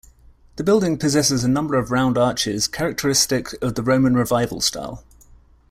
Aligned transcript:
The 0.55 0.63
building 0.63 0.97
possesses 0.97 1.43
a 1.43 1.47
number 1.47 1.75
of 1.77 1.91
round 1.91 2.17
arches 2.17 2.67
characteristic 2.67 3.53
of 3.61 3.75
the 3.75 3.83
Roman 3.83 4.15
Revival 4.15 4.59
style. 4.59 5.03